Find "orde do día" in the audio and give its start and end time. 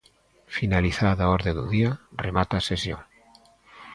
1.37-1.91